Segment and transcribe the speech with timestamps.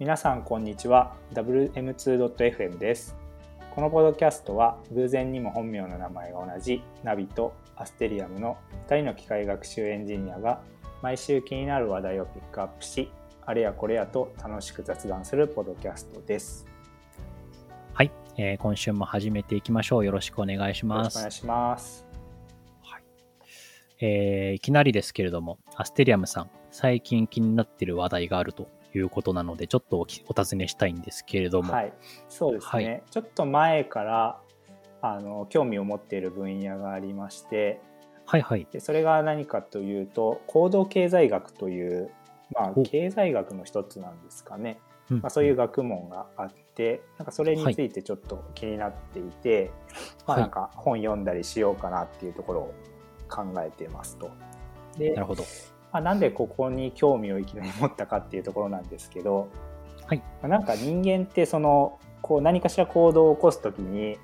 [0.00, 1.16] 皆さんこんにちは。
[1.34, 3.16] WM2.FM です。
[3.74, 10.60] このポッドキャストは偶然にも本名の名前が同じナビとアステリアムの2人の機械学習エンジニアが
[11.02, 13.10] 毎週気になる話題をピックアップし
[13.44, 16.64] あれやこれやと楽しく雑談するポッドキャストです。
[17.92, 20.04] はい、えー今週も始めていきましょう。
[20.04, 21.18] よろしくお願いします。
[21.18, 21.32] お願い。
[21.32, 22.06] します。
[24.00, 31.92] えーいきなりですけれども、アステリアムさん、最近気になっている話題があるということなので、ちょっとお尋ねしたいんですけれども、はい。
[32.28, 33.02] そうですね、はい。
[33.10, 34.40] ちょっと前から
[35.00, 37.80] あの興味を持っている分野がありまして。
[38.26, 42.10] はい、はい、でそれが何かというと行動経済学という、
[42.54, 45.20] まあお、経済学の一つなんですかね、うん。
[45.20, 49.70] まあ、そういう学問があってなんかそれについてちょっと気になっていて、
[50.26, 50.40] まあ、はい。
[50.42, 52.74] なんか本読んだりしようかなっていうところを
[53.30, 54.30] 考えてますと。
[54.98, 55.44] でなるほど。
[55.92, 59.48] まあ、なんでここに興味をいきなり持ったかっていうところなんですけど、
[60.06, 60.18] はい。
[60.42, 64.18] まあなんか人間ってそのこう何かしら行動を起こす時に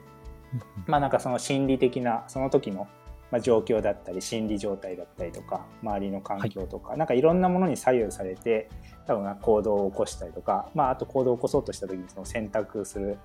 [0.86, 2.86] まあなんかその心理的なその時の
[3.30, 8.68] まあ状況だったり心理状態だったりとか周りの環境とか、なんかいろんなものに左右されて
[9.06, 13.18] 多分行動を起こしたりとか、まあ、あと行動を起こそうとした時にその選択する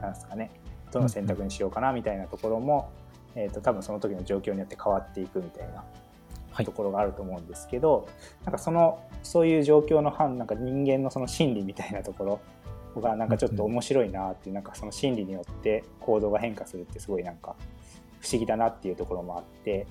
[0.00, 0.50] なんですかね
[0.92, 2.92] どの選択にしようかなみたいなところも、
[3.34, 5.76] えー、と多分その時の状況によって変わっていくみたいな。
[5.78, 6.03] はい
[6.62, 8.06] ところがあると思うんですけど、
[8.44, 12.40] なんかそのそういう状況の反なんか人間のその心理みたいなとこ
[12.94, 17.56] ろがなんかちょっと面白いなっていうなんかその心理によって行動が変化するってすごいなんか
[18.20, 19.86] 不思議だなっていうところもあって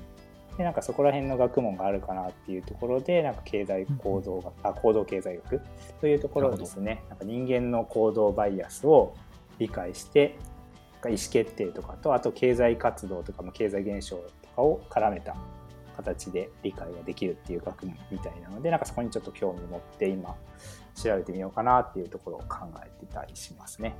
[0.58, 5.62] でなんかそこら辺の学問があるかなっていうところでなんか経済行動学、あ行動経済学
[6.00, 7.04] というところをですね。
[7.10, 9.16] なんか人間の行動バイアスを
[9.58, 10.36] 理解して
[11.06, 14.24] 意思決定とかとあと経済活動とかも経済現象と
[14.56, 15.36] かを絡めた
[15.94, 20.36] 形で理解ができるっていう学問みたいなのでなんかそこにちょっと興味持って今
[20.96, 23.96] 調べてみようかなっていうところを考えてたりしますね。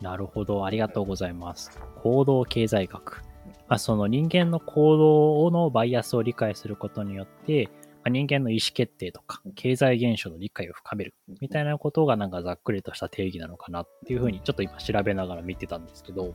[0.00, 0.64] なるほど。
[0.64, 1.70] ありがとうございます。
[2.02, 3.22] 行動経済学。
[3.68, 16.34] まあ、その人間の行動のバイアスを理解することによって、まあ、人間の意思決定とか経済現象の理解を深めるみたいなことがなんかざっくりとした定義なのかなっていうふうにちょっと今調べながら見てたんですけど、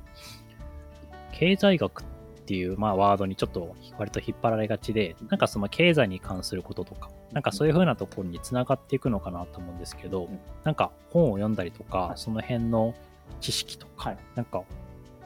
[1.32, 2.06] 経済学っ
[2.46, 12.18] ていうまあワードにちょっと割と引っ張られがちで、なんかその経済に関することとか、なんかそういうふうなところにつながっていくのかなと思うんですけどうん、なんか本を読んだりとか、はい。
[12.18, 12.94] その辺の
[13.40, 14.18] 知識とか、はい。
[14.36, 14.64] なんか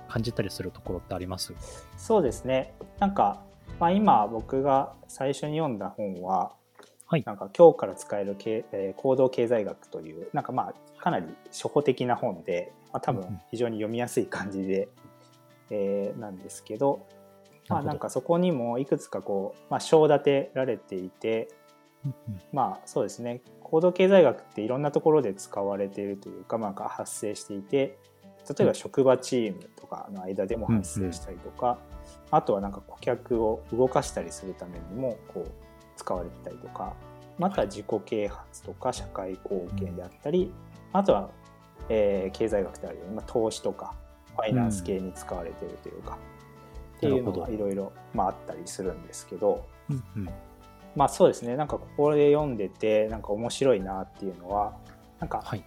[0.07, 1.53] 感じたりするところってあります？
[1.97, 2.73] そうですね。
[2.99, 3.41] なんか、
[3.79, 6.51] まあ、今僕が最初に読んだ本は、
[7.07, 7.23] はい。
[7.25, 14.89] なんか今日から使える経、えー行動経済学というなんかまあかなり初歩的な本で、まあ、多分非常に読みやすい感じで、
[15.69, 17.05] えーなんですけど、
[17.69, 21.47] まあ、なんかそこにもいくつかこう、まあ、章立てられていて
[22.53, 23.41] まあそうですね。
[23.63, 27.97] 行動経済学っていろんなところで使われているというか、まあ、発生していて
[28.47, 31.79] 例えば職場チームとかの間でも発生したりとか、
[32.29, 35.51] あとはなんか顧客を動かしたりするためにもこう
[35.97, 36.93] 使われてたりとか
[37.39, 40.53] または自己啓発とか社会貢献であったり、
[40.93, 41.29] あとは、
[41.89, 46.17] えー経済学であるように、まあ、投資とかファイナンス系に使われているというか、
[46.97, 49.65] っていうのがいろいろまああったりするんですけど。
[49.89, 50.29] うんうん。
[50.95, 51.57] まあそうですね。
[51.57, 54.73] なんかここで読んでてなんか面白いなっていうのは
[55.19, 55.63] なんか、はい。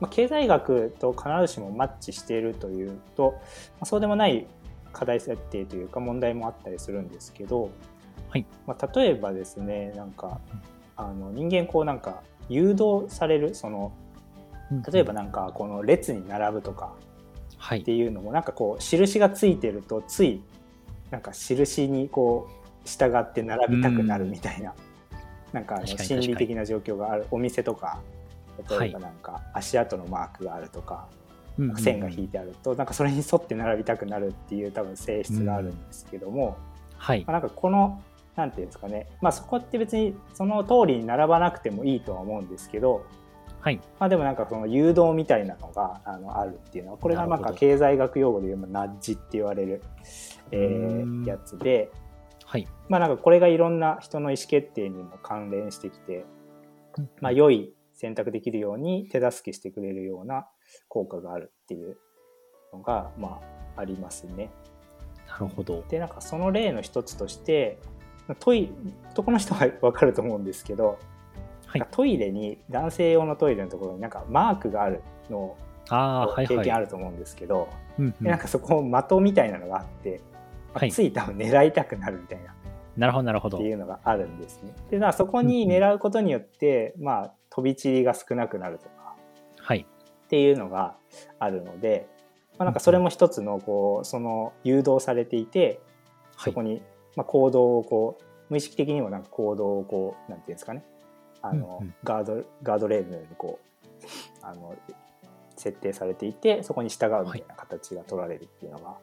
[0.00, 3.38] まあ、経済学と必ずしもマッチしているというと、ま
[3.80, 4.46] あ、そうでもない
[4.92, 7.70] 課題設定というか問題もあったりするんですけど、
[8.28, 8.46] はい。
[8.66, 10.40] まあ、例えばですねなんか
[10.96, 13.92] あの人間こうなんか誘導されるその
[14.90, 17.13] 例えばなんかこの列に並ぶとかはい
[17.66, 17.92] って。
[17.92, 20.42] いうのもなんかこう印がついてるとつい
[21.10, 24.74] なんか印にこう従って並びたくなるみたいな、
[25.52, 28.00] なんかあの心理的な状況があるお店とか
[28.68, 31.08] 例えばなんか足跡のマークがあるとか、
[31.58, 31.76] うんうんうん。
[31.76, 36.56] 線が引いてあるとなんかそれに沿って並びたくなるっていう多分性質があるんですけども、
[36.96, 37.24] はい。
[37.26, 37.32] まあ、。
[37.34, 38.02] なんかこの
[38.36, 39.06] なんていうんですかね。
[39.22, 43.06] まあそこって別にその通りに並ばなくてもいいとは思うんですけど、
[43.64, 43.80] はい。
[43.98, 49.82] まあ、でもなんかその誘導みたいなのがあのあるっていうのはこれがなんかなるほど経済学用語で言うとナッジって言われる、
[50.50, 51.90] えやつで、
[52.44, 52.68] はい。
[52.90, 56.26] まあ、なんかこれがいろんな人の意思決定にも関連してきて、
[57.22, 60.46] まあ、良い選択できるように手助けしてくれるような
[60.88, 61.96] 効果があるっていう
[62.70, 63.40] のが、ま
[63.76, 64.50] あ、ありますね。
[65.26, 65.82] なるほど。
[65.88, 67.78] でなんかその例の一つとして
[68.40, 68.70] トイ
[69.12, 70.98] 男の人は分かると思うんですけど、
[71.74, 75.56] はいなんかトイレに男性用のトイレのところになんかマークがあるのを
[75.86, 76.46] 経はい。
[76.46, 77.68] 験あると思うんですけど、
[78.20, 80.20] なんかそこ的みたいなのがあって、
[80.72, 82.54] まあはいつい多分狙いたくなるみたいな
[82.96, 83.66] なるほど、なるほどって。
[83.66, 84.72] いうのがあるんですね。
[84.90, 89.16] でだそこに狙うことによって、まあ飛び散りが少なくなるとか
[89.58, 89.80] はい。
[89.80, 90.96] っていうのが
[91.38, 92.06] あるので、
[92.56, 95.80] まあ、なんかそれも一つのこうその誘導されていて
[96.38, 96.82] そこに
[97.16, 100.84] まあ行動をこう無意識的にもなんか行動をこうなんていうんですかね
[101.44, 104.06] あのうんうんガードガードレールのようにこう
[104.42, 104.74] あの
[105.56, 108.96] 設定されていてそこに従うみたいな形が取られるっていうのが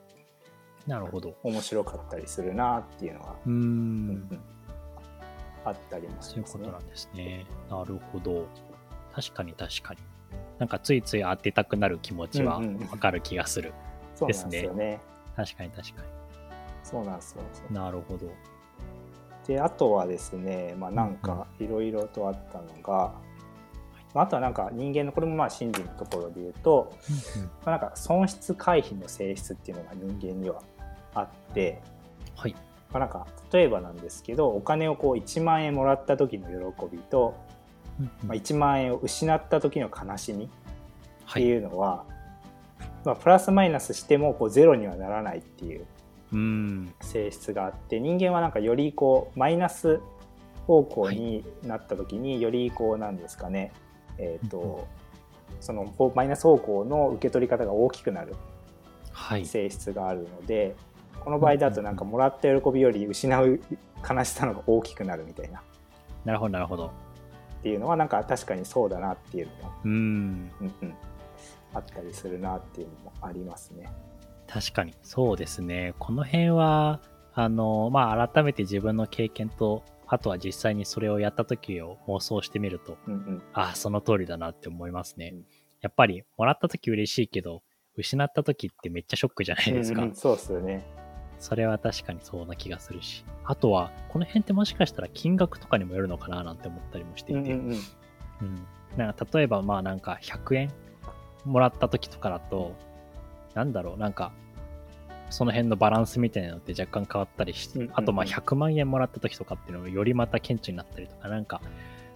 [0.88, 1.36] なるほど。
[1.44, 3.52] 面白かったりするなっていうのが、うー。
[3.52, 4.40] うんん
[5.64, 6.64] あったりもしそういうますね。
[6.66, 7.46] ことなんですね。
[7.70, 8.48] なるほど。
[9.14, 10.00] 確かに確かに。
[10.58, 13.74] なんかついつい当てたくなる気持ちはうんうんうんわかる気がする。
[14.16, 15.00] そうなんですよね。
[15.36, 16.02] 確かに確か
[16.84, 17.44] そうなんですよ。
[17.70, 17.76] に。
[17.76, 18.26] なるほど。
[19.48, 23.14] であとはですね、まあ、なんかいろいろとあったのが、
[24.14, 26.96] まあ、あとはなんか人間のこれもまあ心理のところで言うと、
[27.66, 30.62] まあ、なんか損失回避の性質っていうのが人間には
[31.14, 31.82] あって、
[32.36, 32.56] はい。
[32.92, 37.36] まあ、なんか例えばなんですけどお金をこう1万円もらった時の喜びと、
[38.26, 40.50] まあ、1万円を失った時の悲しみっ
[41.26, 41.44] はい。
[41.44, 42.06] ていうのは、
[43.06, 45.86] まあ、プラスマイナスしてもこうゼロにはならないっていう。
[47.02, 50.00] 性質があって人間はなんかよりこうマイナス
[50.68, 53.74] 方向になった時によりこうなんですかね、
[54.18, 54.88] えっ、うんと
[55.60, 58.36] そのマイナス方向の受け取り方が大きくなる
[59.12, 59.46] はい。
[59.46, 60.76] 性質があるので
[61.20, 63.60] この場合だとなんかもらった喜びより失う
[64.10, 65.62] 悲しさの方が大きくなるみたいなっ
[66.26, 66.92] なるほど、なるほど。
[67.64, 69.74] ていうのはなんか確かにそうだなっていうのも。
[69.86, 70.94] うんうん、
[71.74, 73.90] あったりするなっていうのもありますね。
[74.52, 74.94] 確かに。
[75.02, 75.94] そうですね。
[75.98, 77.00] この辺は、
[77.34, 85.46] あの、まあ、改めて自分の経験と、あとは実際にそれをやった時を妄想してみると、うんうんああ、その通りだなって思いますねうん。
[85.80, 87.64] やっぱり、もらった時嬉しいけど、
[87.96, 90.02] 失った時ってめっちゃショックじゃないですか。
[90.02, 90.86] うんうんそうっすよね。
[91.40, 93.24] それは確かにそうな気がするし。
[93.46, 97.54] あとは、この辺ってもしかしたら金額とかにもよるのかななんて思ったりもしていて。
[97.54, 97.78] うんうんうん
[98.42, 98.68] うん。
[98.98, 100.72] なんか例えばまあなんか100円
[101.46, 102.76] もらった時とかだと、
[103.54, 104.32] なんだろう、なんか、
[105.30, 111.62] その辺のバランスみたいなのって若干変わったりして、うんうんうんあとまあ100万円もらった時とかっていうのもよりまた顕著になったりとか、なんか、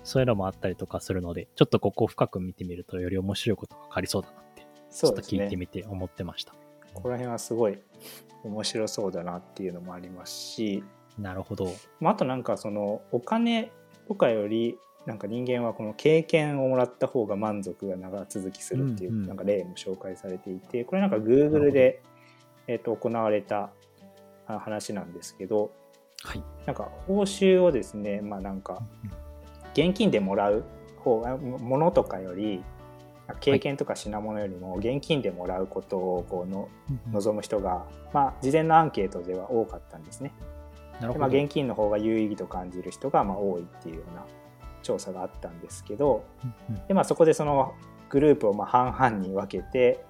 [0.04, 6.54] そういうのもあったりとかするので、ちょっとここを深く見てみるとより面白いことが分かりそうだなって、ちょっと聞いてみて思ってました。
[6.94, 7.80] ここら辺はすごい
[8.44, 10.84] 面白そうだなっていうのもありますし、
[11.18, 11.74] なるほど。
[12.00, 13.72] まあ、あとなんかそのお金
[14.08, 22.02] とかよりなんか人間はこの経験をもらった方が満足が長続きするっていうなんか例も紹介されていてこれなんか Google で、
[22.68, 23.70] えー、と行われた
[24.48, 25.72] あ話なんですけど
[26.24, 26.44] はい。
[26.66, 28.82] なんか報酬をですねまあなんか
[29.74, 30.64] 現金でもらう
[30.98, 32.64] 方がもものとかより
[33.40, 36.70] 経験とか品物よりも現金でもらうことをこうの
[37.12, 40.32] 望む人が、まあ、事前のアンケートでは多かったんですね。
[40.40, 41.44] でまあ、なるほど。
[41.44, 44.26] 現金の方が有意義と感じる人がまあ多いっていうような
[44.86, 46.24] 調査があったんですけど
[46.88, 47.74] で、まあ、そこでその
[48.10, 50.06] グループをまあ半々に分けて、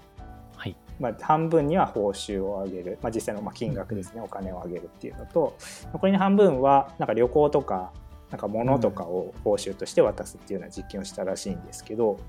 [0.57, 0.75] はい。
[1.00, 4.22] まあ、半分には報酬を上げる、まあ、実際のまあ金額ですね。
[4.22, 5.57] お金を上げるっていうのと
[5.94, 7.94] 残りの半分はなんか旅行とか
[8.31, 12.19] なんか物とかを報酬として渡すっていうような実験をしたらしいんですけど、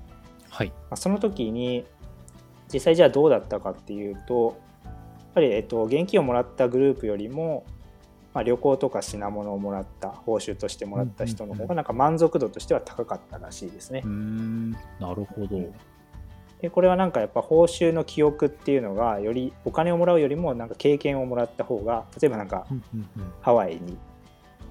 [0.49, 0.67] はい。
[0.69, 1.85] まあ、その時に
[2.71, 4.93] 実際じゃあどうだったかっていうとやっ
[5.33, 7.65] ぱり、えっと、現金をもらったグループよりも、
[8.37, 14.11] まあ、旅行とか品物をもらった報酬としてもらった人の方がなんか満足度としては高かったらしいですねうー。
[14.11, 14.71] ん。
[14.99, 15.59] なるほど。
[16.61, 22.67] でこれはなんかやっぱ報酬の記憶っていうのがよりお金をもらうよりもなんか経験をもらった方が例えばなんか
[23.41, 23.97] ハワイに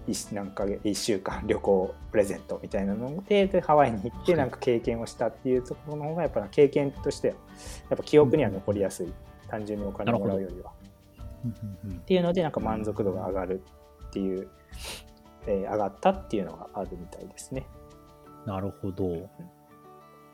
[0.06, 7.34] 一何ヶ月1週間旅行プレゼントみたいなのででハワイに行ってはいなんか経験をしたっていうところの方がやっぱ経験としては
[7.90, 9.12] やっぱ記憶には残りやすい、
[9.48, 10.70] 単純にお金をもらうよりは。
[11.44, 13.62] っていうのでなんか満足度が上がる
[14.08, 14.48] っていう、
[15.46, 17.66] えー上がったっていうのがあるみたいですね。
[18.46, 19.28] なるほど。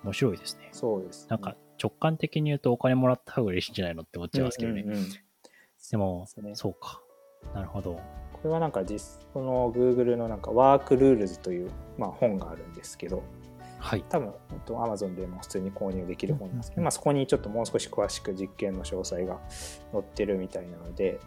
[0.04, 0.68] 面白いですね。
[0.72, 4.82] そうです、なんか直感的に言うとお金もらった方が嬉しいんじゃないのって思っちゃいますけどね。
[4.82, 5.06] うんうんうん
[5.90, 7.02] でも、そうねそうか。
[7.54, 8.00] なるほど。
[8.32, 13.22] これはなんか実この Google のなんかワークルールズという、まあ、本があるんですけど
[13.82, 14.04] はい。
[14.08, 19.40] 多分本当 Amazon でも普通に購入できる本なんですけど、うんうんまあ、そこにちょっともう少し詳しく実験の詳細が
[19.90, 21.18] 載ってるみたいなので、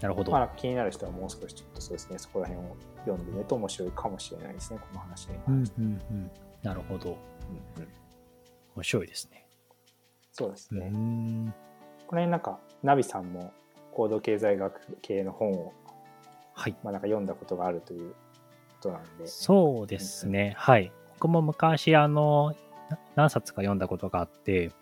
[0.00, 0.30] なるほど。
[0.30, 6.30] まあ、気になる人はもう少しちょっとそうですねそこら辺を読んでみると面白いかもしれないですねこの話にうん関して、うんうん。
[6.62, 7.10] なるほど。
[7.10, 7.88] うんうん
[8.76, 9.46] 面白いですね。
[9.50, 9.94] う
[10.32, 11.52] そうですね、ん。
[12.06, 13.52] この辺なんかナビさんも
[13.92, 15.72] 行動経済学系の本を、
[16.54, 16.76] はい。
[16.84, 18.14] まあ、なんか読んだことがあるというこ
[18.80, 20.54] となんでそうですね。
[20.56, 20.92] はい。
[21.20, 22.54] 僕も昔、あの、
[22.88, 24.72] な何冊か読んだことがあって、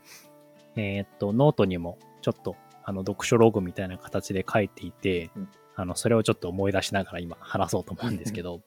[0.76, 2.54] えーっと、ノートにもちょっと、
[2.84, 5.48] あの、読書ログみたいな形で書いていて、うん。
[5.74, 8.60] あの、それをちょっと思い出しながら今話そうと思うんですけど、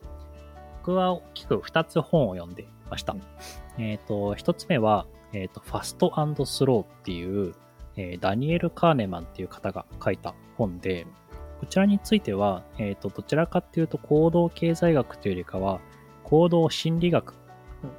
[0.79, 3.13] 僕は大きく2つ本を読んでました。
[3.13, 3.21] うん。
[3.81, 6.11] えーっと、1つ目は、えっ、と、ファスト
[6.45, 7.55] スローっていう、
[7.95, 11.07] えーダニエル・カーネマンっていう方が書いた本で、
[11.61, 15.79] こちらについては、えっ、と、どちらかっていうと行動経済学というよりかは、
[16.23, 17.40] 行動心理学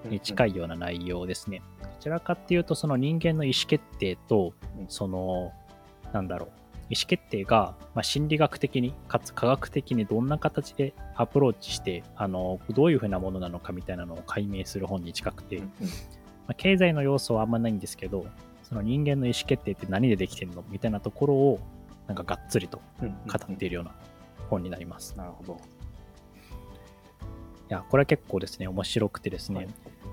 [0.04, 0.52] に近い。
[0.52, 1.62] いような内容ですね。
[1.80, 5.52] どちらかっていうと、その人間の意思決定とうん、その、
[6.12, 6.48] なんだろう、
[6.90, 15.66] 意思決定が、まあ、心理学的に、かつ科学的にどんな形でアプローチして、あの、どういうふうなものなのかみたいなのを解明する本に近くて、ま
[16.48, 18.26] あ、経済の要素はあんまないんですけど、
[18.62, 21.60] その人間の意思決定って何でできてるのみたいなところを、
[22.08, 23.08] なんかがっつりと語
[23.52, 23.94] っているような
[24.50, 25.16] 本になります。
[25.16, 25.60] なるほど。
[27.72, 29.68] いや、これは結構ですね、面白くてですね、はい。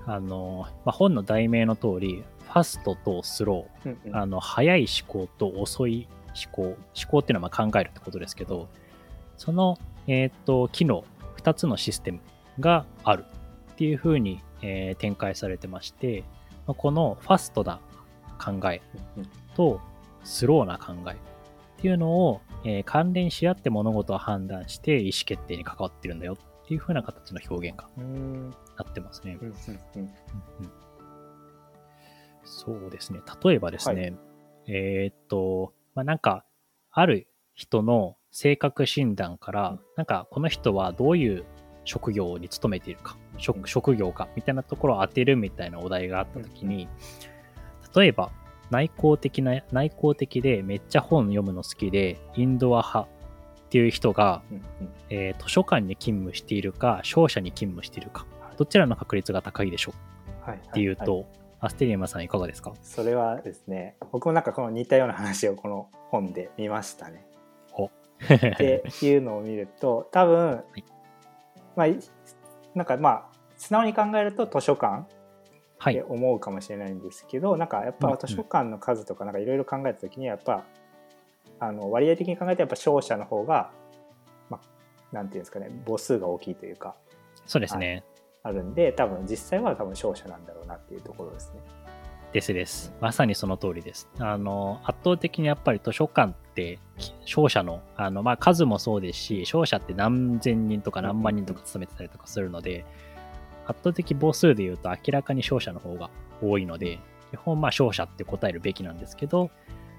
[0.06, 4.12] あの、まあ、本の題名の通り、ファストとスロうんうん。
[4.14, 6.76] ー、あの、早い思考と遅い思考、思
[7.10, 8.70] 考っていうのはまあ考えるってことですけど、
[9.36, 9.76] その、
[10.06, 11.04] えっ、と、機能、
[11.36, 12.20] 2つのシステム
[12.60, 13.26] がある
[13.72, 16.24] っていうふうに、えー展開されてまして、
[16.66, 17.78] まあこのファストな
[18.42, 18.80] 考え
[19.54, 19.82] と
[20.24, 21.16] スローな考えっ
[21.76, 28.50] ていうのを、えー関連し合って物事を判断して意思決定に関わってるんだよっていう風な形の表現がうん。
[28.50, 28.56] な
[28.88, 29.36] ってますね。
[32.44, 33.18] そうですね。
[33.44, 34.14] 例えばですね、
[34.68, 36.44] えーっと、まあ、なんか、
[36.92, 39.80] ある人の性格診断から、うん。
[39.96, 41.44] なんか、この人はどういう
[41.82, 43.40] 職業に勤めているか、うん。
[43.40, 46.88] 職職業か、みたいなところを当てるみたいなお題があったときに、
[47.96, 48.30] 例えば、
[48.70, 53.19] 内向的な、内向的でめっちゃ本読むの好きで、インドア派
[53.70, 54.64] っていう人が、うんうん。
[55.10, 58.26] えー図書館に勤務しているか、商社に勤務しているか。
[58.40, 59.92] はい、どちらの確率が高いでしょ
[60.46, 60.50] う？
[60.50, 61.26] はいはいっていうと、はい
[61.62, 62.72] アステリアマさんいかがですか？
[62.82, 67.26] それはですね僕もなんかこの似たような話をこの本で見ましたね。
[68.34, 70.82] っていうのを見ると多分、い。
[71.76, 71.98] まあい
[72.74, 73.24] なんかまあ
[73.56, 75.14] 素直に考えると図書館って
[75.78, 76.02] はい。
[76.02, 80.64] 思うかもしれないんですけど、なんかやっぱ図書館の数とかなんかいろいろ考えた時にやっぱ
[81.60, 83.70] あの割合的に考えてやっぱ商社の方が、
[84.48, 86.94] まあ、なんていうんですかね母数が大きいというか
[87.46, 88.04] そうですね。
[88.42, 91.60] あるんで多分実際は多分商社なんだろうなっていうところですね。
[92.32, 92.92] ですです。
[93.00, 94.08] まさにその通りです。
[94.18, 102.84] あの、圧倒的にやっぱり図書館って、き商社の、あの、まあ、数もそうですし、商社って何千人とか何万人とか勤めてたりとかするので、
[103.66, 106.08] 圧倒的母数で言うと明らかに商社の方が
[106.40, 107.00] 多いので、
[107.32, 109.50] 基本まあ商社って答えるべきなんですけど、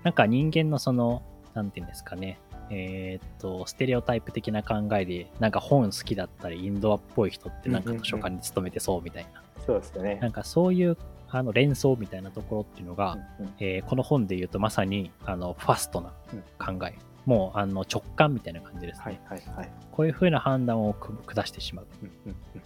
[0.03, 1.23] なんか人間のその、
[1.53, 2.39] なんていうんですかね、
[2.69, 10.19] えーっと、ステレオタイプ的な考えで、なんか本好きだったり、インドアっぽい人ってなんか図書館に勤めてそうみたいな、そうですよね。
[10.21, 10.97] なんかそういう
[11.29, 13.53] あの連想みたいなところっていうのが、うんうん。
[13.59, 19.71] えーこの本で言うとまさにあのファストなうん考え、もうあの直感みたいな感じですね、はいはいはい。
[19.91, 21.87] こういうふうな判断をく下してしまう。
[22.03, 22.61] うんうんうん。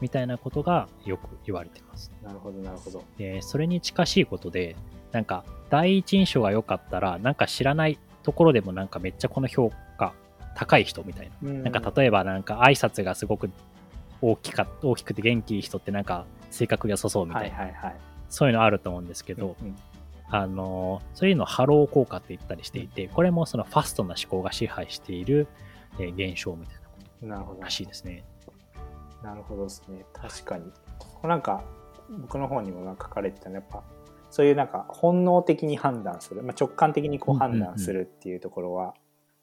[0.00, 2.12] みたいなことがよく言われてます。
[2.22, 3.04] なるほどなるほど。
[3.16, 4.76] でそれに近しいことで
[5.12, 10.12] なんか第一印象が良かったらなんか知らないところでもなんかめっちゃこの評価
[10.56, 11.52] 高い人みたいな。
[11.52, 13.50] なんか例えばなんか挨拶がすごく
[14.20, 17.96] 大きか大きくて元気いい人ってなんか性格良さそうみたはいいな、はいはい。
[18.28, 19.76] そういうのあると思うんですけど、うん
[20.30, 25.46] あのそういうのをハロー効果って言ったりしていて、これもそのファストな思考が支配している、
[26.00, 27.58] えー現象みたいなこなるほど。
[27.58, 28.24] とらしいですね。
[29.22, 30.04] なるほどですね。
[30.12, 30.72] 確かに。
[30.98, 31.62] こうなんか
[32.22, 33.82] 僕の方にもなんか書かれてたのはやっぱ
[34.34, 38.94] そういうなんか本能的に判断する、まあ、直感的にこう判断するっていうところは、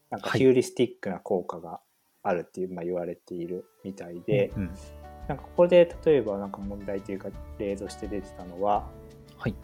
[0.10, 0.40] なんかはい。
[0.40, 1.80] ヒューリスティックな効果が
[2.24, 4.72] あるっていう、まあ、言われているみたいで、うんうん。
[5.30, 8.86] なんかここで例えばなんか問題というか例として出てたのは
[9.38, 9.56] はい。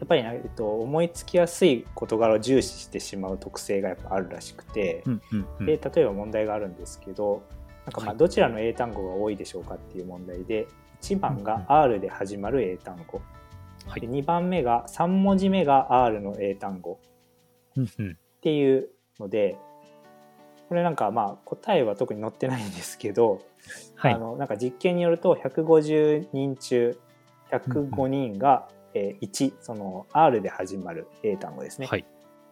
[0.00, 5.66] やっぱり、ねえっと、思いつきやすい事柄を重視してしまう特性がやっぱあるらしくて、うんうんうん。
[5.66, 7.44] で例えば問題があるんですけど
[7.86, 8.16] なんかまあはい。
[8.16, 10.66] どちらの英単語が多いでしょうかっていう問題で
[11.02, 13.22] 1番が R で始まる英単語、
[13.90, 14.00] はい。
[14.00, 16.98] で2番目が3文字目が R の英単語。
[17.78, 19.56] っていうので
[20.68, 23.42] これなんかまあ答えは特に載ってないんですけど、
[23.96, 24.14] はい。
[24.14, 26.98] あのなんか実験によると150人中
[27.50, 32.04] 105人が、えー1その R で始まる英単語ですね、はい。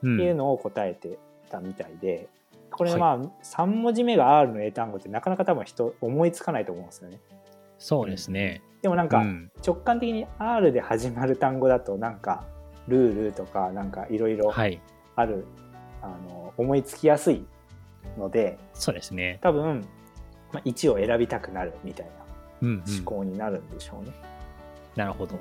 [0.02, 1.18] うっていうんのを答えて
[1.50, 2.28] たみたいで
[2.70, 7.20] これまあ3文字目が R の英単語ってなかなか多分人思いつかないと思うんですよね。
[7.78, 8.62] そうですね。
[8.82, 12.44] でもなんかうん直感的に R で始まる単語だとなんか
[12.86, 14.80] ルールとかなんかいろいろはい。
[15.16, 15.44] ある、
[16.00, 17.44] あの思いつきやすい
[18.16, 19.38] のでそうですね。
[19.42, 19.84] 多分、
[20.52, 22.06] まあ、1を選びたくなるみたい
[22.62, 22.94] うん、なうん。
[22.96, 24.12] 思考になるんでしょうね。
[24.94, 25.38] なるほど。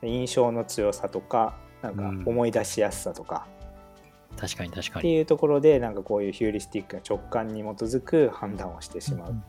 [0.00, 3.46] で印象の強さとかなんかうん思い出しやすさとか、
[4.36, 5.14] 確かに確かってに。
[5.14, 9.42] いうところでなんかこういうヒューリスティックな直感に基づく判断をしてしまう、うんうん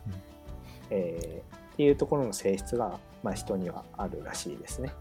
[0.92, 4.94] えーっていうところの性質が、まあ、人にはあるらしいですね。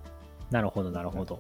[0.50, 1.38] なるほど、なるほど。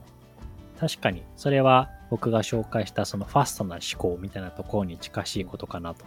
[0.78, 6.04] 確かに、それは僕が紹介したそのファストな思考みたいなところに近しいことかなと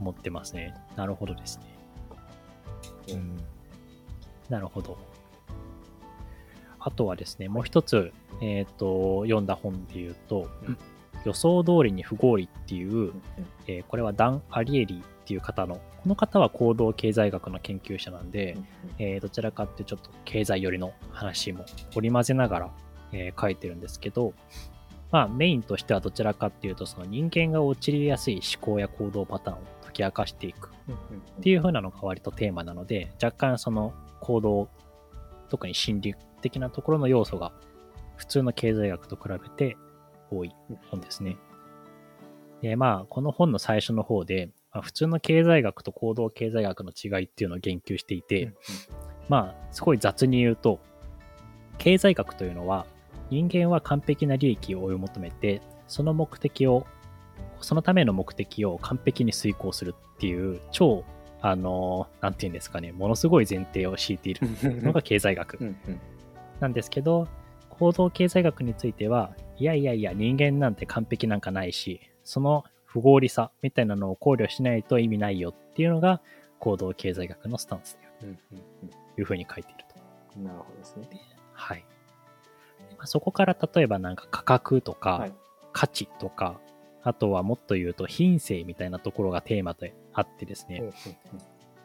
[0.00, 0.74] 思ってますね。
[0.96, 1.64] なるほどですね。
[3.10, 3.36] うんうん、
[4.48, 4.98] なるほど。
[6.80, 10.78] あとはですね、もう一つ、えっ、と、読んだ本で言うと、うん
[11.24, 13.22] 予想通りに不合理っていう、うん
[13.68, 18.66] えーこれはダン・アリエリっていう方の、この方は行動経済学の研究者なんで、うん
[18.98, 22.70] えーどちらかってちょっと経済寄りの話も織り交ぜながら、
[23.12, 24.34] えー書いてるんですけど、
[25.10, 30.98] まあメインとしてはどちらかっていうと、その人間が陥りやすい思考や行動パターンを解き明かしていくうんっ
[31.40, 34.68] ていう風なのが割とテーマなので、若干その行動、
[35.48, 37.52] 特に心理的なところの要素が
[38.16, 39.78] 普通の経済学と比べて
[40.30, 40.54] 多い
[40.90, 41.38] 本ですね。
[42.60, 48.54] で、まあ、この本の最初の方で、まあ普通の経済学と行動経済学の違いっていうのを言及していて、うん
[49.28, 50.80] まあ、すごい雑に言うと、
[51.78, 52.86] 経済学というのは、
[53.30, 56.86] 人間は完璧な利益を追い求めて、その目的を、
[57.60, 61.04] そのための目的を完璧に遂行するっていう、超、
[61.40, 65.74] あの、なんていうんですかね、ものすごい前提を敷いているう んのが経済学。
[66.60, 67.26] なんですけど、
[67.70, 76.20] 行動経済学については、いやいやいや、人間なんて完璧なんかないし、その不合理さみたいなのを考慮しないと意味ないよっていうのが、
[76.58, 78.38] 行動経済学のスタンスとうん
[79.18, 79.96] いうふうに書いていると。
[80.36, 81.08] うんなるほどですね。
[81.54, 81.84] はい。
[82.98, 85.32] まあそこから例えばなんか価格とか、はい
[85.72, 86.60] 価値とか、
[87.02, 90.82] あとはもっと言うと品性みたいなところがテーマであってですね。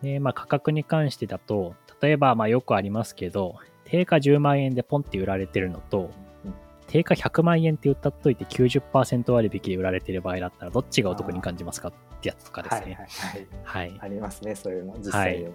[0.01, 6.26] で、まあ価格に関してだと、例えばまあよくありますけど、定価10万円でポンって売られてるのと、うん
[6.87, 13.07] 定価100万円って歌っといて90%割引で売られてる場合だったらどっちがお得に感じますかってやつとかですはいはいね。
[13.09, 13.47] はい。
[13.63, 13.97] はい。
[13.99, 15.53] ありますね、そういうの、実際でも。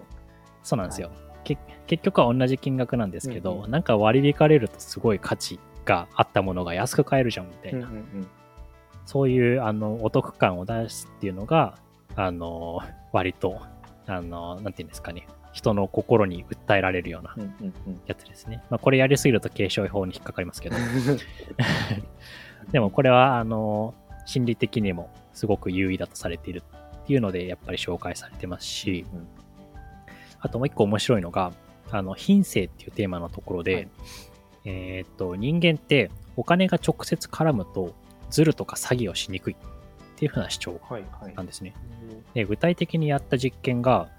[0.61, 1.09] そうなんですよ。
[1.43, 8.27] け結局は同じ金額なんですけど、うんうんなんか割り引かれるとすごい価値があったものが安く買えるじゃんみたいな、うんうんうん
[9.05, 11.75] そういうあのお得感を出すっていうのが、
[12.15, 12.79] あの
[13.11, 13.59] 割と、
[14.07, 18.01] あのなんていうんですかね、人の心に訴えられるようなうんうんうん。
[18.05, 18.63] やつですね。
[18.69, 20.75] まあ、これやりすぎると継承法に引っかかりますけど、
[22.71, 23.93] でもこれは、あの
[24.25, 26.63] 心理的にもすごく優位だとされている
[27.03, 29.27] っていうので、やっぱり紹介されてますし、うん
[30.43, 31.53] あともう一個面白いのが、
[31.89, 33.89] あの、品性っていうテーマのところで、はい。
[34.65, 37.95] えーっと、人間ってお金が直接絡むと、
[38.29, 39.57] ズルとか詐欺をしにくいっ
[40.17, 40.81] ていうふうな主張
[41.35, 41.73] なんですね。
[42.33, 44.09] で、具体的にやった実験が、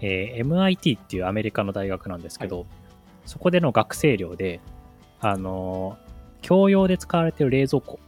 [0.00, 2.66] えー MIT っていうアメリカの大学なんですけど、
[3.26, 4.60] そこでの学生寮で、
[5.20, 6.08] あのー
[6.40, 7.98] 共用で使われている冷蔵庫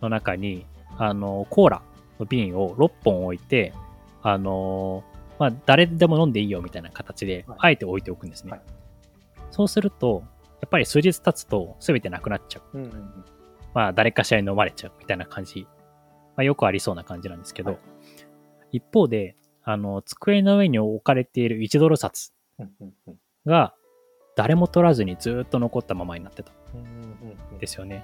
[0.00, 0.64] の中に、
[0.96, 1.82] あのーコーラ
[2.18, 3.72] の瓶を6本置いて、
[4.22, 8.52] あのーまあ、誰でも飲んでいいよみたいな形ではい、あえて置いておくんですね。
[8.52, 8.60] はい。
[9.50, 10.24] そうすると、
[10.60, 12.78] やっぱり数日経つと全てなくなっちゃう。
[12.78, 13.24] うんうんうん。
[13.74, 15.66] まあ、誰かしらに飲まれちゃうみたいな感じ。
[16.36, 17.80] まあ、よくありそうな感じなんですけど、はい。
[18.78, 19.36] 一方で、
[19.70, 23.74] あの、机の上に置かれている1ドル札うんうんうんが、
[24.34, 26.86] 誰も取らずにずーっと残ったままになってたうんうん
[27.50, 28.02] うんんですよね。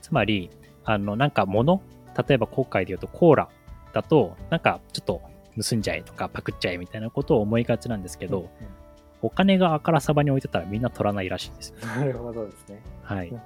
[0.00, 0.50] つまり、
[0.82, 1.82] あの、なんか物、
[2.26, 3.48] 例えば今回で言うとコーラ
[3.92, 5.20] だと、なんかちょっと
[5.62, 8.48] 盗んじゃえとかパクっちゃえみたいなことを思いがちなんですけど、うん
[9.22, 11.76] お金があからさまに置いてたらみんな取らないらしいんですよ。
[11.82, 12.82] うんなるほどですね。
[13.02, 13.34] はいうん。
[13.36, 13.42] うん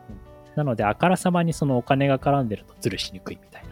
[0.56, 3.68] なので、あからさまにそのお金が絡んでるとズルしにくいみたいな、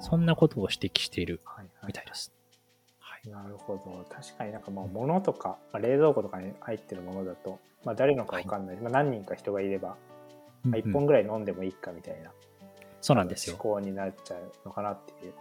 [0.00, 2.32] そんなことを指摘しているはいはいみたいです。
[2.32, 2.39] はい。
[3.28, 4.04] なるほど。
[4.08, 9.96] 確かになんかまあ物とか、まあ、冷蔵庫とかに入ってるものだと、まあ、誰のかわかんない、まあ、何人か人がいれば、
[10.64, 10.92] まあ、1うん。
[10.92, 12.30] 本ぐらい飲んでもいいかみたいな、
[13.00, 13.56] そうなんですよ。
[13.60, 13.74] 思。
[13.74, 15.32] 考になっちゃうのかなっていう、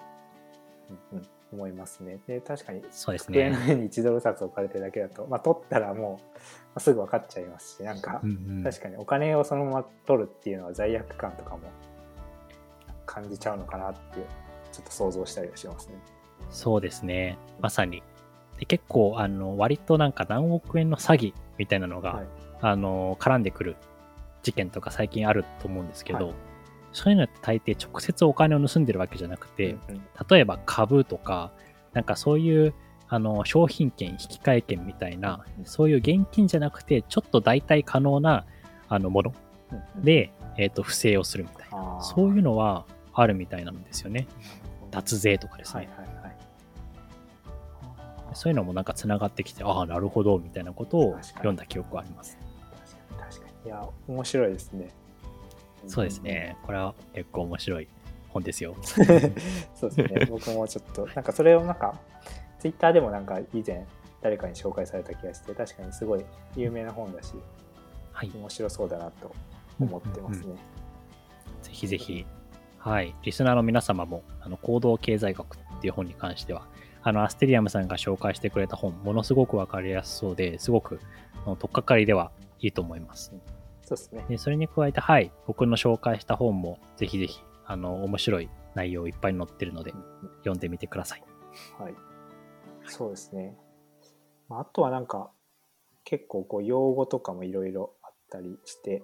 [1.12, 2.20] うんうん、思いますね。
[2.28, 3.66] で確かにそうです机のね。
[3.70, 6.42] 上に1ドル札置かれてるだけだと、まあ、取ったらもう、ま
[6.76, 8.64] あ、すぐ分かっちゃいますしなんか、うんうん。
[8.64, 11.62] 確かにお金をそのまま取るっていうのは罪悪感とかも
[13.06, 14.00] 感じちゃうのかなって
[14.72, 15.96] ちょっと想像したりはしますね。
[16.50, 17.38] そうですね。
[17.62, 18.04] まさに。
[18.58, 22.28] で結構、あの、割となんか何億円の詐欺みたいなのが、はい
[22.62, 23.76] あの、絡んでくる
[24.44, 26.36] 事件とか最近あると思うんですけど、はい
[26.92, 31.52] そういうのって大抵直接お金を盗んでるわけじゃなくて、うんうん例えば株とか、
[31.94, 32.74] なんかそういう、
[33.08, 38.46] あの、商品券、引換券みたいな、うんそういう現金じゃなくて、ちょっと代替可能な、
[38.88, 39.34] あの、もの
[39.72, 42.02] うんうんで、えっ、と、不正をするみたいな。
[42.02, 44.28] そういうのはあるみたいなんですよね。
[44.92, 45.82] 脱税とかですね。
[45.82, 46.09] はいはいはい。
[48.34, 52.38] そういうのもなんか繋がってきて、ああ、なるほど、みたいなことを読んだ記憶はあります。
[53.18, 53.68] 確かに確かに。
[53.68, 54.90] いや、面白いですね。
[55.88, 56.58] そうですね。
[56.66, 57.88] これは結構面白い
[58.30, 58.76] 本ですよ。
[59.76, 60.26] そうですね。
[60.30, 62.00] 僕もちょっと、なんかそれをなんか、
[62.60, 63.86] ツイッターでもなんか以前
[64.22, 67.34] 誰かに紹介された気がして、確かにすごい有名な本だし、
[68.12, 68.32] はい。
[68.34, 69.32] 面白そうだなと
[69.80, 70.46] 思ってますね。
[70.46, 70.58] うんうん
[71.62, 72.26] ぜひぜひ、
[72.78, 73.14] はい。
[73.24, 76.68] リスナーの皆様も、あの、行動経済学っていう本に関しては、
[77.02, 81.00] あの、アステリアムさんが紹介してくれた本、ものすごくわかりやすそうで、すごく、
[81.46, 83.34] あの取っかかりではいいと思います。
[83.84, 84.26] そうですね。
[84.28, 85.32] で、それに加えて、はい。
[85.48, 89.94] 僕の紹介した本も、ぜひぜひ、あの、面白い内容いっぱい載ってるので、
[90.40, 91.24] 読んでみてください。
[91.80, 91.96] はい。
[92.86, 93.58] そうですね。
[94.48, 95.32] まああとはなんか、
[96.04, 99.04] 結構こう用語とかもいろいろあったりして、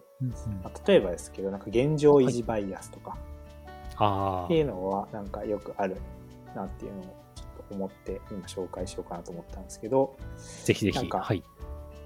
[0.63, 3.17] まあ例えばですけど、なんか現状維持バイアスとか
[3.97, 5.97] あっていうのはなんかよくある
[6.55, 7.24] なっていうのをちょっと
[7.71, 11.43] 思って今紹介しようかなと思ったんですけど、あ、ぜひぜひ、なんかはい。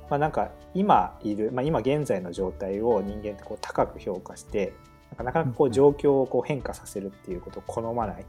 [0.10, 4.74] まあ、なんか今いる、まあ、今現在の状態を人間ってこう高く評価して
[5.12, 8.26] なんかなかなかこう状況をこう変化させるっていうことを好まない、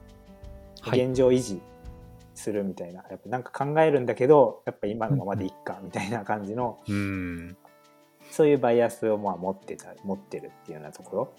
[0.82, 1.06] はい。
[1.06, 1.62] 現状維持
[2.34, 7.56] するみたいなやっぱなんか考えるんだけどやっぱ今のままでいっかみたいな感じのうーん。
[8.30, 11.32] そういうバイアスをまあ持ってた持ってるっていうようなところ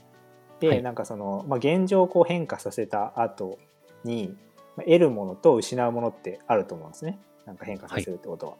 [0.60, 3.58] で、はいなんかその、まあ、現状をこう変化させた後
[4.04, 8.54] にまあ得るものと失うものってあると思うんですねなんか変化させるってことは。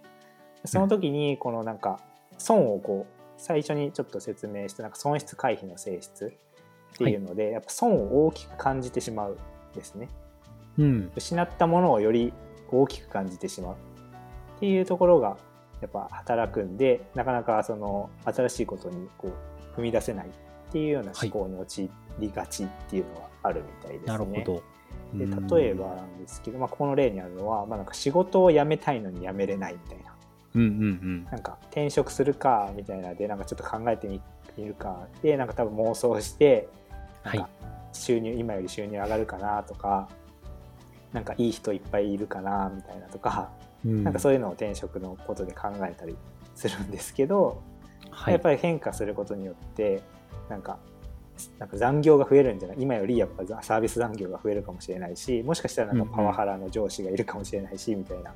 [0.66, 2.00] その時にこのなんか
[2.38, 6.34] 損をこう最初にちょっと説明したなんか損失回避の性質
[6.94, 9.38] っていうので、やっぱ損を大きく感じてしまうん
[9.74, 10.10] ですね。
[10.78, 11.12] うん。
[11.16, 12.34] 失ったものをより
[12.72, 15.38] 大きく感じてしまうっていうところが
[15.82, 19.30] やっぱ働くんでなかなかその新しいことにこ
[19.76, 20.30] う踏み出せないっ
[20.72, 24.08] ていうような思考に陥りがちっていうのはあるみたいですね。
[24.08, 24.64] なるほど。
[25.14, 25.48] でうん。
[25.48, 30.12] 例えばなんですけど、まあ、ここの例にあるのは、まあ、なんか仕事を辞めたいのに辞めれないみたいな。
[30.54, 34.10] うんうんなんか転職するかみたいなのでなんかちょっと考えて
[34.58, 36.68] みるかでなんか多分妄想して
[37.24, 37.50] なんか
[37.94, 40.10] 収入、今より収入上がるかなとか
[41.14, 43.50] なんかいい人いっぱいいるかなみたいなとか、
[43.86, 44.04] うん。
[44.04, 46.16] なんかそういうのを転職のことで考えたり
[46.56, 47.62] するんですけど、
[48.10, 48.34] はい。
[48.34, 50.02] やっぱり変化することによって
[50.50, 50.80] なんか
[51.60, 52.78] なんか残業が増えるんじゃない？
[52.80, 58.34] 今よりやっぱサービス残業が増えるかもしれないしもしかしたらなんかパワハラの上司がいるかもしれないしみたいな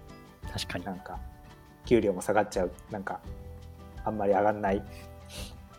[0.52, 0.92] 確かにな。
[0.94, 1.20] んか
[1.86, 3.20] 給料も下がっちゃうなんか
[4.04, 4.84] あんまり上がんない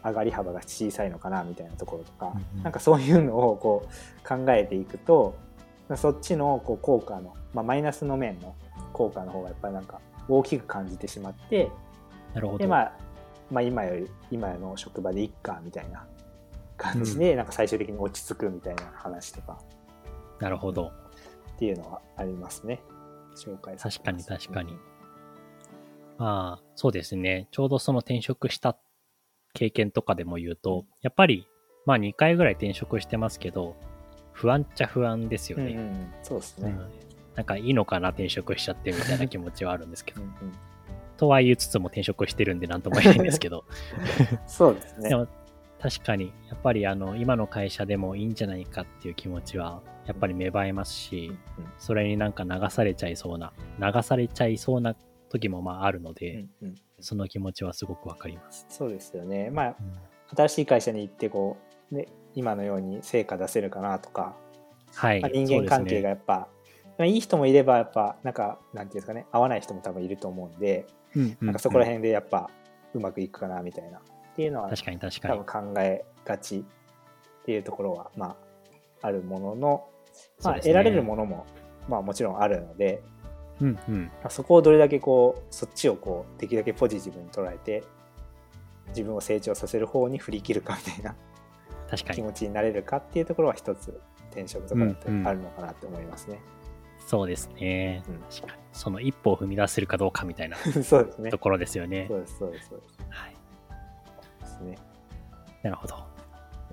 [0.05, 5.35] 上がり幅が小さいのかなみたいなところとか、うんうんなんかそういうのをこう考えていくと
[5.97, 8.55] そっちのこう効果の、まあ、マイナスの面の
[8.93, 11.71] 効果の方がやっぱりなんか大きく感じてしまって
[12.35, 12.59] なるほど。
[12.59, 12.93] で、まあ、
[13.51, 16.05] まあ今より今の職場でいっかみたいな
[16.77, 19.59] 感じで、なんか最終的に落ち着くみたいな話とか
[20.41, 20.93] なるほど。
[21.55, 22.83] っていうのはありますね
[23.35, 24.77] 紹介確かに確かに。
[26.19, 27.49] まあ、そうですね。
[27.51, 28.77] ちょうどその転職した
[29.53, 31.47] 経験とかでも言うと、やっぱり、
[31.85, 33.77] まあ2回ぐらい転職してますけど、
[34.33, 35.73] 不安っちゃ不安ですよね。
[35.73, 40.23] うんうん、そうですね、うんなんかいいのかな転職しちゃってみたいな気持ちはあるんですけど。
[40.23, 40.53] うんうん
[41.17, 43.65] とは言いつつも転職してるんで何とも言えないんですけど。
[44.47, 45.27] そうですねでも
[45.89, 51.31] 確かに、やっぱりあの、今の会社でもいいんじゃないかっていう気持ちは、やっぱり芽生えますし、
[51.79, 54.97] それになんか流されちゃいそうな、流されちゃいそうな
[55.29, 58.67] 時もまああるのうで、んうんその気持ちはすごくわかります。
[58.69, 59.77] そうですよねまあ
[60.35, 61.59] 新しい会社に行ってこ
[61.93, 64.35] う、ね、今のように成果出せるかなとか、
[64.95, 65.21] はい。
[65.21, 66.49] まあ、人間関係がやっぱ、
[66.99, 71.99] まあ、いい人もいればやっぱなんかなんていうんですかね合わない人も多分いると思うんで、そうですね、なんかそこら辺。
[71.99, 72.51] 辺でやっぱ
[72.95, 74.01] うまくいくかなみたいな
[74.37, 75.45] っていうのは確かに確か多に。
[75.45, 76.63] 分考えがちっ
[77.47, 78.37] ていうところはま
[79.01, 79.89] ああるものの、
[80.45, 81.47] まあ、得られるものも、
[81.89, 83.03] まあ、もちろんあるので、
[83.63, 84.05] うんうん。
[84.23, 87.83] まあそこをどれだけこうそっちをこうできるだけポジティブに捉えて
[88.89, 91.15] 自分を成長させる方に振り切るかみたいな
[91.91, 92.17] 確かに。
[92.17, 93.99] 気持ちになれるかっていうところは一つ
[94.33, 96.41] 転職とかだとうんうんあるのかなって思いますね。
[97.07, 98.03] そうですね。
[98.07, 98.21] うん。
[98.73, 101.39] その一歩を踏み出せるかどうかみたいな そうですねと。
[101.39, 102.17] ころですよねそ。
[102.17, 103.36] うですそうですそうですはい。
[104.65, 104.87] ですね。
[105.63, 105.95] なるほど。
[105.95, 105.99] い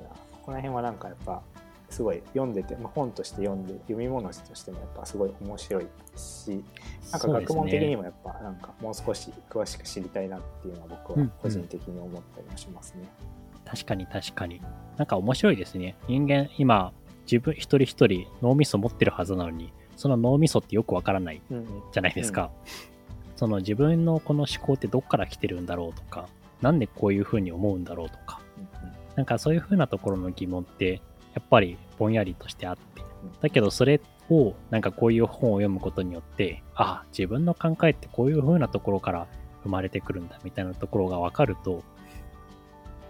[0.02, 1.42] やここら辺はなんかやっぱ
[1.90, 6.64] すごい読んでて、まあ、本として読んで読み物としてもやっぱすごい面白いし
[7.12, 7.96] なんか学問的にね。
[7.98, 13.04] もやっぱなんかもう少し詳しく知りたいなっていうのは僕うんうんは個人的に思ったりもしますね。
[13.66, 14.62] 確かに確かに。
[14.98, 15.96] なんか面白いですね。
[16.08, 16.92] 人間、今、
[17.26, 22.52] 自分一人一人脳みそ持ってるはずなのに、その脳みそってよくわからないうんうんじゃないですか。
[23.36, 26.28] その自分のこの思考ってどっから来てるんだろうとか、
[26.64, 28.40] なんでこういうふうに思うんだろうとか、
[29.16, 31.02] なんかそういうふうなところの疑問って、
[31.36, 33.04] やっぱりぼんやりとしてあって、
[33.42, 34.00] だけどそれ
[34.30, 39.28] をなんかこういう本を読むことによって、あ、自分の考えってこういうふうなところから
[39.64, 41.84] 生まれてくるんだみたいなところがわかると、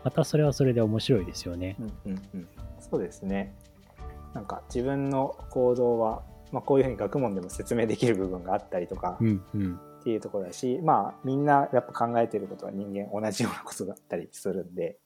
[0.03, 1.75] またそれはそれで面白いですよね。
[1.79, 2.47] うんうんうん
[2.79, 3.55] そうですね。
[4.33, 9.79] なんか自分の行動は、まあ、こういうふうに学問でも説明できる部分があったりとかうんうん。
[10.03, 14.97] っっていうところだしまあみんなやっぱ考えてることは人間同じようなことだったりするんで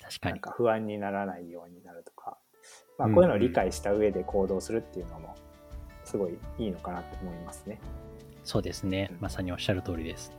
[0.00, 0.32] 確かに。
[0.34, 2.38] なんか不安にならないようになるとか、
[2.96, 5.34] まあ、こういうのを理解した上で行動するっていうのも
[6.04, 7.80] すごいいいのかなと思いますね。
[8.44, 9.10] そうですね。
[9.20, 10.30] まさにおっしゃる通りです。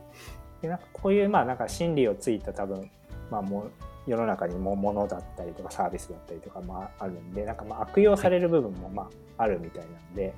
[0.62, 2.90] でなんかこういうまあなんか心理をついた多分、
[3.30, 3.70] まあ、もう
[4.06, 10.32] 世の中にも物だったりとかサービスだったりとかまああるんでなんかまあ悪用される部分もまああるみたいなんで、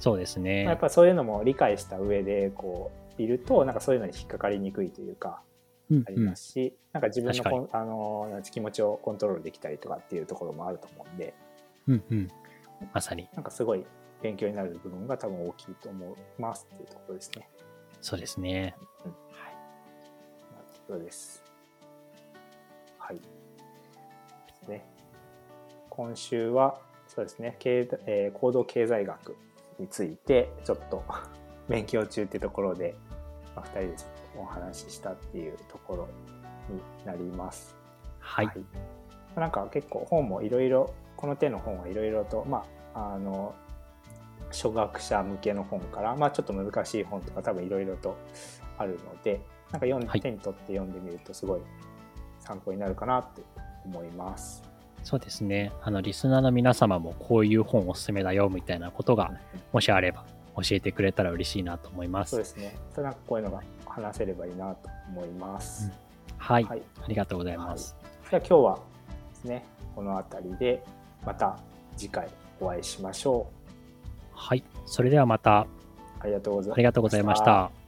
[0.00, 0.64] そうですね。
[0.64, 5.42] まあやっぱそういうのも理解した上でこういるとなんかそういうのに引っかかりにくいというか
[5.90, 11.34] うんありますし、なんか自分のあの気持ちをコントロールできたりとかっていうところもあると思うんで
[11.86, 12.28] うんうん。
[12.92, 13.28] まさに。
[13.34, 13.84] なんかすごい
[14.22, 17.48] 勉強になる部分が多分大きいと思いますっていうところですね。
[18.00, 18.74] そうですね。
[19.30, 19.56] はい。
[20.86, 21.42] そうです。
[22.98, 23.16] はい。
[23.16, 23.22] で
[24.62, 24.84] すね。
[25.90, 29.36] 今週は、そうですね、経えー行動経済学
[29.78, 31.04] について、ちょっと
[31.68, 32.96] 勉強中っていうところで、
[33.54, 36.08] まあ、2人でちょっとお話ししたっていうところ
[36.68, 37.76] になります。
[38.18, 38.48] はい。
[39.36, 42.64] なんか結構本もいろいろ、この手の本はいろいろと、ま
[42.94, 43.54] あ、あの、
[44.50, 48.16] 初学者向けの本から、まあ、ちょっと難しい本とか多分いろいろと
[48.78, 49.40] あるので
[49.74, 51.60] なんか読ん、はい手に取って読んでみるとすごい
[52.38, 53.42] 参考になるかなって
[53.84, 54.62] 思います。
[55.02, 55.72] そうですね。
[55.82, 59.32] あの、リスナーの皆様もこういう本おすすめだよみたいなことが、
[59.72, 60.24] もしあれば
[60.56, 62.30] 教えてくれたら嬉しいなと思います。
[62.30, 62.76] そうですね。
[62.92, 65.90] それなんかこういうのが話せればいいなと思います。
[66.38, 66.82] はい、はい。
[67.02, 67.96] ありがとうございます。
[68.30, 68.78] じゃあ今日は
[69.34, 69.64] ですね、
[69.94, 70.84] この辺りで
[71.24, 71.58] また
[71.96, 72.28] 次回
[72.60, 73.54] お会いしましょう。
[74.34, 74.64] はい。
[74.86, 75.66] それではまた、
[76.20, 76.74] ありがとうございました。
[76.74, 77.83] ありがとうございました。